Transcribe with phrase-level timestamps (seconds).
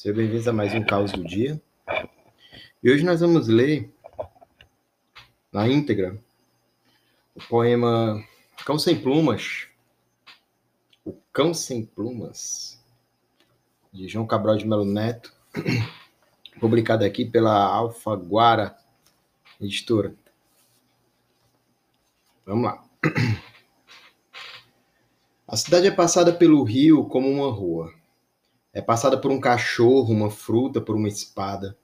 [0.00, 1.60] Sejam bem-vindos a mais um Caos do Dia.
[2.82, 3.92] E hoje nós vamos ler,
[5.52, 6.18] na íntegra,
[7.34, 8.24] o poema
[8.64, 9.68] Cão Sem Plumas.
[11.04, 12.82] O Cão Sem Plumas,
[13.92, 15.34] de João Cabral de Melo Neto,
[16.58, 18.74] publicado aqui pela Alfaguara
[19.60, 20.14] Editora.
[22.46, 22.82] Vamos lá.
[25.46, 27.99] A cidade é passada pelo rio como uma rua.
[28.72, 31.76] É passada por um cachorro, uma fruta, por uma espada.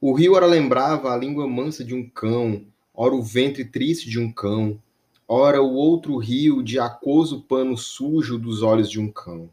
[0.00, 4.20] O rio ora lembrava a língua mansa de um cão, ora o ventre triste de
[4.20, 4.80] um cão,
[5.26, 9.50] ora o outro rio de aquoso pano sujo dos olhos de um cão.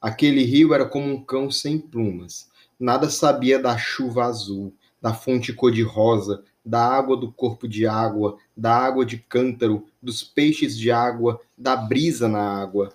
[0.00, 2.50] Aquele rio era como um cão sem plumas.
[2.78, 8.76] Nada sabia da chuva azul, da fonte cor-de-rosa, da água do corpo de água, da
[8.76, 12.92] água de cântaro, dos peixes de água, da brisa na água.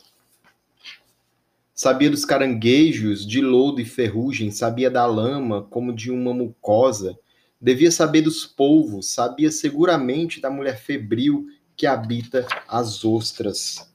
[1.79, 7.19] Sabia dos caranguejos, de lodo e ferrugem, sabia da lama como de uma mucosa.
[7.61, 13.93] Devia saber dos polvos, sabia seguramente da mulher febril que habita as ostras.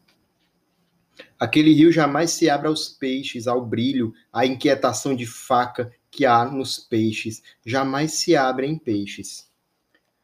[1.37, 6.45] Aquele rio jamais se abre aos peixes, ao brilho, à inquietação de faca que há
[6.45, 9.51] nos peixes, jamais se abre em peixes.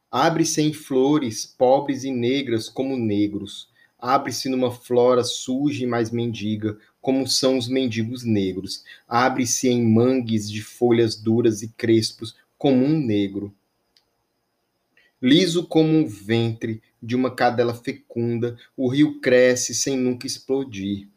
[0.09, 3.69] Abre-se em flores, pobres e negras como negros.
[3.99, 8.85] Abre-se numa flora suja e mais mendiga, como são os mendigos negros.
[9.09, 13.55] Abre-se em mangues de folhas duras e crespos, como um negro.
[15.21, 21.09] Liso como um ventre de uma cadela fecunda, o rio cresce sem nunca explodir.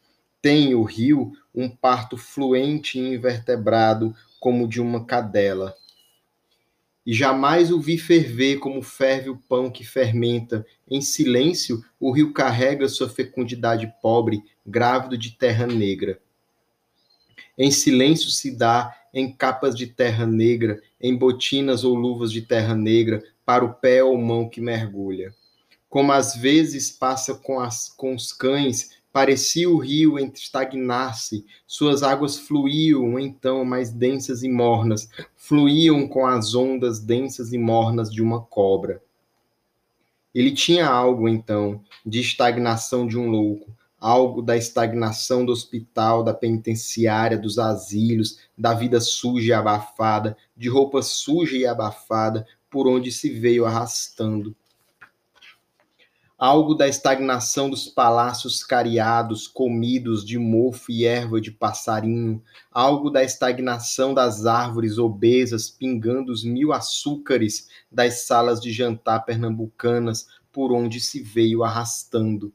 [0.42, 5.76] Tem o rio um parto fluente e invertebrado, como de uma cadela.
[7.06, 10.66] E jamais o vi ferver como ferve o pão que fermenta.
[10.90, 16.20] Em silêncio, o rio carrega sua fecundidade pobre, grávido de terra negra.
[17.58, 22.76] Em silêncio se dá, em capas de terra negra, em botinas ou luvas de terra
[22.76, 25.34] negra, para o pé ou mão que mergulha.
[25.90, 32.38] Como às vezes passa com, as, com os cães, parecia o rio estagnar-se, suas águas
[32.38, 38.42] fluíam então mais densas e mornas, fluíam com as ondas densas e mornas de uma
[38.42, 39.02] cobra.
[40.34, 46.34] Ele tinha algo então de estagnação de um louco, algo da estagnação do hospital, da
[46.34, 53.12] penitenciária, dos asilos, da vida suja e abafada, de roupa suja e abafada, por onde
[53.12, 54.56] se veio arrastando.
[56.44, 62.42] Algo da estagnação dos palácios cariados, comidos de mofo e erva de passarinho,
[62.72, 70.26] algo da estagnação das árvores obesas pingando os mil açúcares das salas de jantar pernambucanas,
[70.52, 72.52] por onde se veio arrastando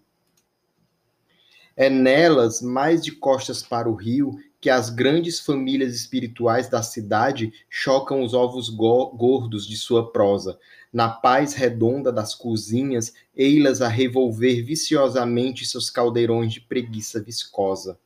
[1.76, 7.52] é nelas, mais de costas para o rio, que as grandes famílias espirituais da cidade
[7.68, 10.58] chocam os ovos gordos de sua prosa.
[10.92, 17.98] Na paz redonda das cozinhas, ei-las a revolver viciosamente seus caldeirões de preguiça viscosa.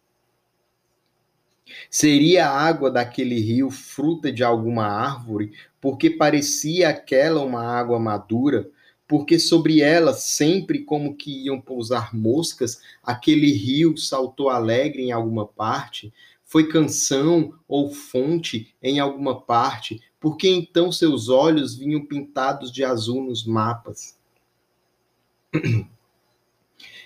[1.88, 8.69] Seria a água daquele rio fruta de alguma árvore, porque parecia aquela uma água madura?
[9.10, 15.44] Porque sobre ela, sempre como que iam pousar moscas, aquele rio saltou alegre em alguma
[15.44, 22.84] parte, foi canção ou fonte em alguma parte, porque então seus olhos vinham pintados de
[22.84, 24.16] azul nos mapas.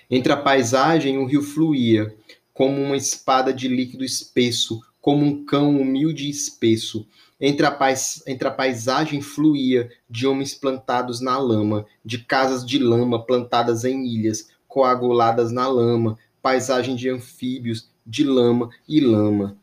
[0.07, 2.15] Entre a paisagem, o rio fluía,
[2.53, 7.07] como uma espada de líquido espesso, como um cão humilde e espesso,
[7.39, 12.79] entre a, pais, entre a paisagem fluía de homens plantados na lama, de casas de
[12.79, 19.55] lama plantadas em ilhas, coaguladas na lama, paisagem de anfíbios, de lama e lama.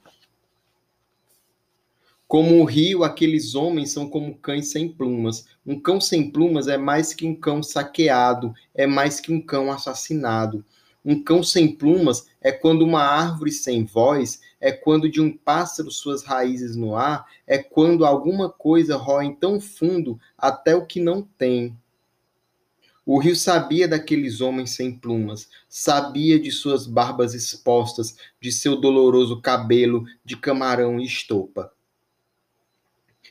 [2.28, 5.48] Como o rio, aqueles homens são como cães sem plumas.
[5.66, 9.72] Um cão sem plumas é mais que um cão saqueado, é mais que um cão
[9.72, 10.64] assassinado.
[11.04, 15.90] Um cão sem plumas é quando uma árvore sem voz, é quando de um pássaro
[15.90, 21.22] suas raízes no ar, é quando alguma coisa roe tão fundo até o que não
[21.22, 21.76] tem.
[23.04, 29.40] O rio sabia daqueles homens sem plumas, sabia de suas barbas expostas, de seu doloroso
[29.40, 31.72] cabelo de camarão e estopa.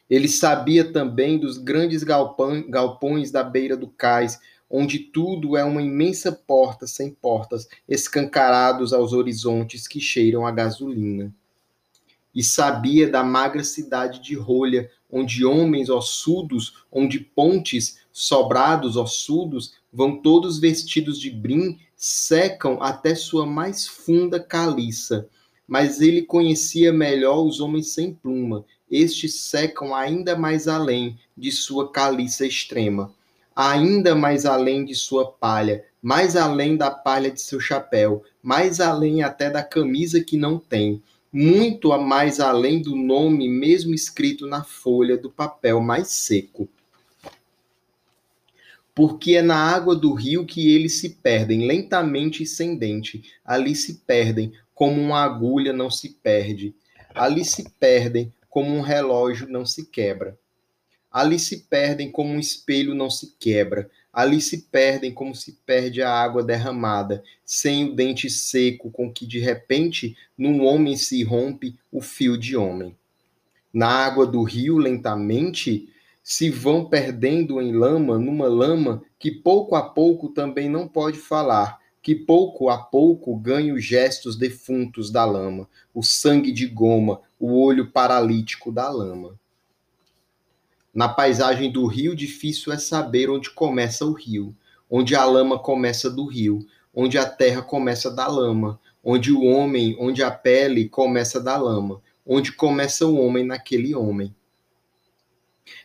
[0.10, 4.38] Ele sabia também dos grandes galpões da beira do cais,
[4.72, 11.34] onde tudo é uma imensa porta sem portas, escancarados aos horizontes que cheiram a gasolina.
[12.34, 20.22] E sabia da magra cidade de Rolha, onde homens ossudos, onde pontes, sobrados ossudos, vão
[20.22, 25.28] todos vestidos de brim, secam até sua mais funda caliça.
[25.68, 28.66] mas ele conhecia melhor os homens sem pluma.
[28.90, 33.14] Estes secam ainda mais além de sua caliça extrema,
[33.56, 39.24] ainda mais além de sua palha, mais além da palha de seu chapéu, mais além
[39.24, 41.02] até da camisa que não tem,
[41.32, 46.68] muito a mais além do nome mesmo escrito na folha do papel mais seco.
[48.94, 53.24] Porque é na água do rio que eles se perdem, lentamente e sem dente.
[53.46, 56.76] Ali se perdem, como uma agulha não se perde.
[57.16, 60.38] Ali se perdem, como um relógio não se quebra.
[61.12, 66.02] Ali se perdem, como um espelho não se quebra ali se perdem como se perde
[66.02, 71.78] a água derramada, sem o dente seco com que de repente num homem se rompe
[71.92, 72.96] o fio de homem.
[73.74, 75.88] Na água do rio, lentamente,
[76.22, 81.80] se vão perdendo em lama, numa lama que pouco a pouco também não pode falar,
[82.02, 87.58] que pouco a pouco ganha os gestos defuntos da lama, o sangue de goma, o
[87.62, 89.40] olho paralítico da lama.
[90.94, 94.54] Na paisagem do rio, difícil é saber onde começa o rio,
[94.90, 99.96] onde a lama começa do rio, onde a terra começa da lama, onde o homem,
[99.98, 104.36] onde a pele começa da lama, onde começa o homem naquele homem.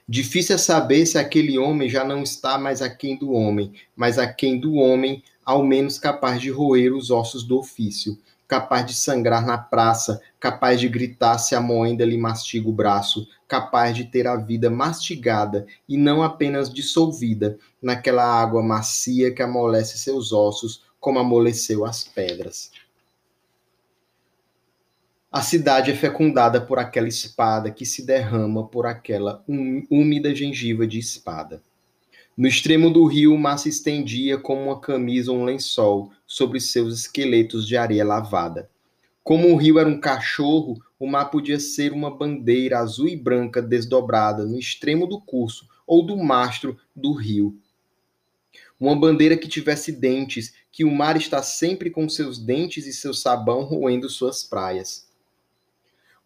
[0.09, 4.59] Difícil é saber se aquele homem já não está mais aquém do homem, mas aquém
[4.59, 8.19] do homem, ao menos capaz de roer os ossos do ofício,
[8.49, 13.27] capaz de sangrar na praça, capaz de gritar se a moenda lhe mastiga o braço,
[13.49, 19.99] capaz de ter a vida mastigada e não apenas dissolvida naquela água macia que amolece
[19.99, 22.71] seus ossos, como amoleceu as pedras.
[25.31, 30.99] A cidade é fecundada por aquela espada que se derrama por aquela úmida gengiva de
[30.99, 31.63] espada.
[32.37, 36.61] No extremo do rio, o mar se estendia como uma camisa ou um lençol sobre
[36.61, 38.69] seus esqueletos de areia lavada.
[39.25, 43.63] Como o rio era um cachorro, o mar podia ser uma bandeira azul e branca
[43.63, 47.59] desdobrada no extremo do curso ou do mastro do rio.
[48.79, 53.15] Uma bandeira que tivesse dentes, que o mar está sempre com seus dentes e seu
[53.15, 55.09] sabão roendo suas praias.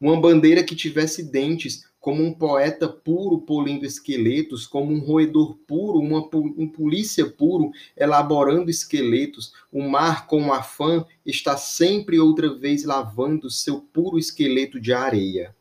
[0.01, 5.99] Uma bandeira que tivesse dentes, como um poeta puro polindo esqueletos, como um roedor puro,
[5.99, 13.51] uma, um polícia puro elaborando esqueletos, o mar, com afã, está sempre outra vez lavando
[13.51, 15.55] seu puro esqueleto de areia.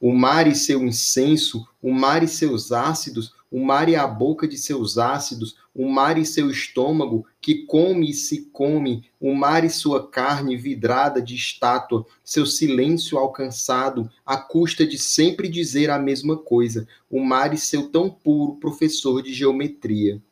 [0.00, 4.48] O mar e seu incenso, o mar e seus ácidos, o mar e a boca
[4.48, 9.64] de seus ácidos, o mar e seu estômago, que come e se come, o mar
[9.64, 15.98] e sua carne vidrada de estátua, seu silêncio alcançado, à custa de sempre dizer a
[15.98, 20.22] mesma coisa, o mar e seu tão puro professor de geometria.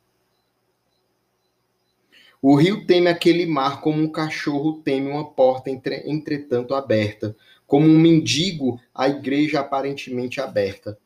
[2.40, 7.36] O rio teme aquele mar como um cachorro teme uma porta entre, entretanto aberta,
[7.68, 10.98] como um mendigo a igreja aparentemente aberta.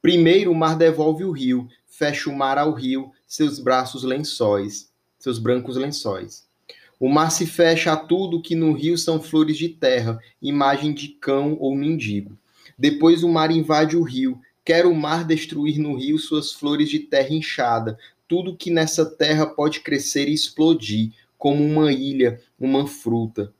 [0.00, 5.38] Primeiro o mar devolve o rio, fecha o mar ao rio, seus braços lençóis, seus
[5.38, 6.48] brancos lençóis.
[6.98, 11.08] O mar se fecha a tudo que no rio são flores de terra, imagem de
[11.08, 12.36] cão ou mendigo.
[12.78, 17.00] Depois o mar invade o rio, quer o mar destruir no rio suas flores de
[17.00, 23.52] terra inchada, tudo que nessa terra pode crescer e explodir, como uma ilha, uma fruta.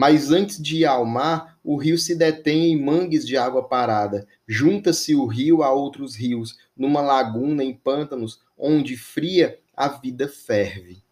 [0.00, 4.28] Mas antes de ir ao mar, o rio se detém em mangues de água parada.
[4.46, 11.02] Junta-se o rio a outros rios, numa laguna em pântanos, onde fria a vida ferve.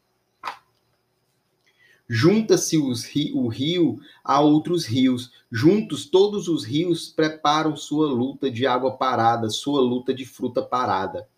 [2.08, 5.32] Junta-se o rio a outros rios.
[5.50, 11.28] Juntos, todos os rios preparam sua luta de água parada, sua luta de fruta parada.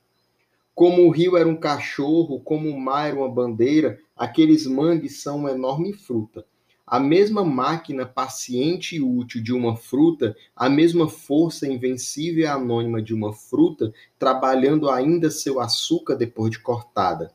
[0.75, 5.39] Como o rio era um cachorro, como o mar era uma bandeira, aqueles mangues são
[5.39, 6.45] uma enorme fruta
[6.91, 13.03] a mesma máquina paciente e útil de uma fruta, a mesma força invencível e anônima
[13.03, 17.33] de uma fruta, trabalhando ainda seu açúcar depois de cortada.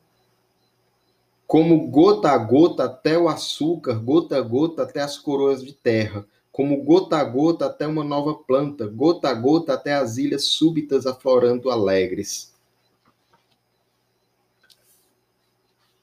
[1.46, 6.26] Como gota a gota até o açúcar, gota a gota até as coroas de terra,
[6.50, 11.06] como gota a gota até uma nova planta, gota a gota até as ilhas súbitas
[11.06, 12.53] aflorando alegres.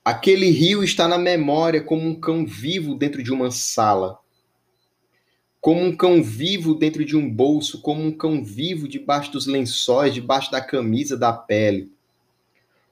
[0.03, 4.17] Aquele rio está na memória como um cão vivo dentro de uma sala,
[5.60, 10.12] como um cão vivo dentro de um bolso, como um cão vivo debaixo dos lençóis,
[10.12, 11.91] debaixo da camisa, da pele.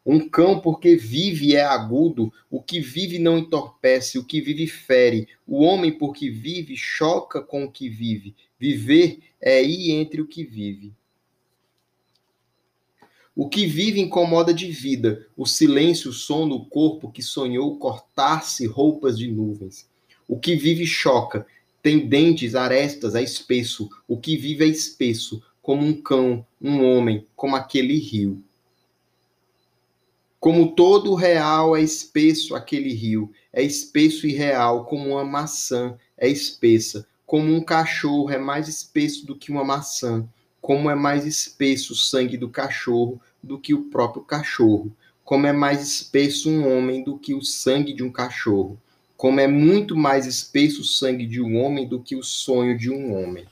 [0.06, 5.28] Um cão, porque vive, é agudo, o que vive não entorpece, o que vive fere.
[5.48, 8.36] O homem, porque vive, choca com o que vive.
[8.60, 10.94] Viver é ir entre o que vive.
[13.42, 18.68] O que vive incomoda de vida, o silêncio, o sono, o corpo que sonhou cortar-se
[18.68, 19.88] roupas de nuvens.
[20.28, 21.48] O que vive choca,
[21.82, 23.90] tem dentes, arestas, é espesso.
[24.10, 28.44] O que vive é espesso, como um cão, um homem, como aquele rio.
[30.38, 36.28] Como todo real é espesso aquele rio, é espesso e real, como uma maçã é
[36.28, 40.28] espessa, como um cachorro é mais espesso do que uma maçã,
[40.62, 44.92] como é mais espesso o sangue do cachorro do que o próprio cachorro,
[45.24, 48.80] como é mais espesso um homem do que o sangue de um cachorro,
[49.16, 52.90] como é muito mais espesso o sangue de um homem do que o sonho de
[52.90, 53.46] um homem.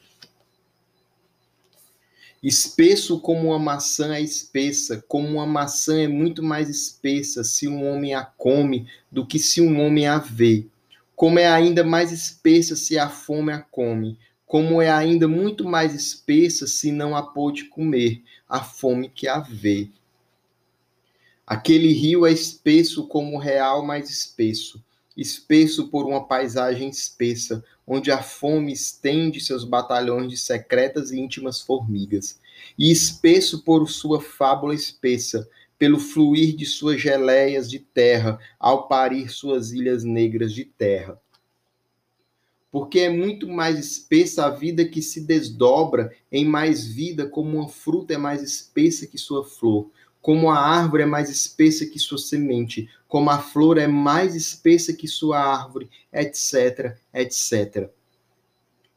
[2.41, 7.86] Espesso como uma maçã é espessa, como uma maçã é muito mais espessa se um
[7.86, 10.65] homem a come do que se um homem a vê.
[11.15, 14.17] Como é ainda mais espessa se a fome a come,
[14.48, 19.39] como é ainda muito mais espessa se não a pôde comer, a fome que a
[19.39, 19.89] vê.
[21.46, 24.82] Aquele rio é espesso como o real mais espesso,
[25.18, 31.62] espesso por uma paisagem espessa, onde a fome estende seus batalhões de secretas e íntimas
[31.62, 32.39] formigas,
[32.80, 39.30] e espesso por sua fábula espessa, pelo fluir de suas geleias de terra, ao parir
[39.30, 41.20] suas ilhas negras de terra.
[42.71, 47.69] Porque é muito mais espessa a vida que se desdobra em mais vida, como uma
[47.69, 49.89] fruta é mais espessa que sua flor,
[50.21, 54.91] como a árvore é mais espessa que sua semente, como a flor é mais espessa
[54.91, 57.89] que sua árvore, etc, etc.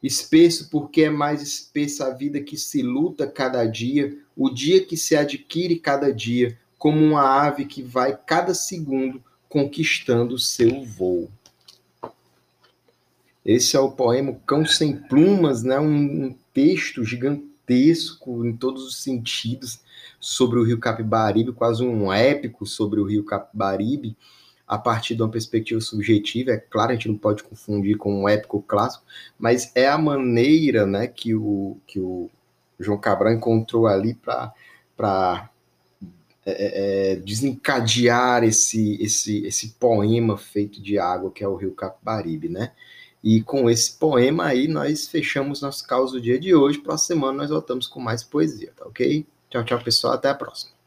[0.02, 4.96] Espesso porque é mais espessa a vida que se luta cada dia, o dia que
[4.96, 11.30] se adquire cada dia, como uma ave que vai cada segundo conquistando seu voo.
[13.44, 15.78] Esse é o poema Cão Sem Plumas, né?
[15.78, 19.80] um, um texto gigantesco em todos os sentidos
[20.18, 24.16] sobre o rio Capibaribe, quase um épico sobre o rio Capibaribe,
[24.66, 26.52] a partir de uma perspectiva subjetiva.
[26.52, 29.04] É claro, a gente não pode confundir com um épico clássico,
[29.38, 32.30] mas é a maneira né, que, o, que o
[32.78, 34.52] João Cabral encontrou ali para
[36.47, 41.73] é, é, é, desencadear esse, esse, esse poema feito de água que é o rio
[41.73, 42.73] Capibaribe, né?
[43.22, 46.78] E com esse poema aí, nós fechamos nosso caos do dia de hoje.
[46.78, 49.26] Próxima semana nós voltamos com mais poesia, tá ok?
[49.50, 50.14] Tchau, tchau, pessoal.
[50.14, 50.79] Até a próxima.